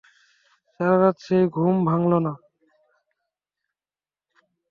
সারারাত 0.73 1.15
সেই 1.25 1.43
ঘুম 1.55 1.75
ভাঙল 1.85 2.11
না। 2.25 2.33